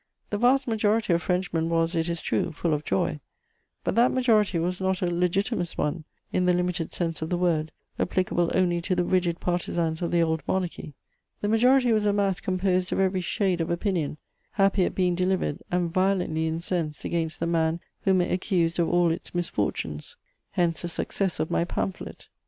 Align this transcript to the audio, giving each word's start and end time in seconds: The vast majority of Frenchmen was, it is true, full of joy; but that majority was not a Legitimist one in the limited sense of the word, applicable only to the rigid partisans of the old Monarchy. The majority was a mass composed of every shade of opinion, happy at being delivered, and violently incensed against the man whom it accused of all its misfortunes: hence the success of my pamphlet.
The 0.31 0.39
vast 0.39 0.67
majority 0.67 1.13
of 1.13 1.21
Frenchmen 1.21 1.69
was, 1.69 1.93
it 1.93 2.09
is 2.09 2.23
true, 2.23 2.51
full 2.51 2.73
of 2.73 2.83
joy; 2.83 3.19
but 3.83 3.93
that 3.93 4.11
majority 4.11 4.57
was 4.57 4.81
not 4.81 5.03
a 5.03 5.05
Legitimist 5.05 5.77
one 5.77 6.05
in 6.33 6.47
the 6.47 6.55
limited 6.55 6.91
sense 6.91 7.21
of 7.21 7.29
the 7.29 7.37
word, 7.37 7.71
applicable 7.99 8.49
only 8.55 8.81
to 8.81 8.95
the 8.95 9.03
rigid 9.03 9.39
partisans 9.39 10.01
of 10.01 10.09
the 10.09 10.23
old 10.23 10.41
Monarchy. 10.47 10.95
The 11.41 11.49
majority 11.49 11.93
was 11.93 12.07
a 12.07 12.13
mass 12.13 12.39
composed 12.39 12.91
of 12.91 12.99
every 12.99 13.21
shade 13.21 13.61
of 13.61 13.69
opinion, 13.69 14.17
happy 14.53 14.85
at 14.85 14.95
being 14.95 15.13
delivered, 15.13 15.61
and 15.69 15.93
violently 15.93 16.47
incensed 16.47 17.05
against 17.05 17.39
the 17.39 17.45
man 17.45 17.79
whom 18.01 18.21
it 18.21 18.31
accused 18.31 18.79
of 18.79 18.89
all 18.89 19.11
its 19.11 19.35
misfortunes: 19.35 20.15
hence 20.53 20.81
the 20.81 20.87
success 20.87 21.39
of 21.39 21.51
my 21.51 21.63
pamphlet. 21.63 22.27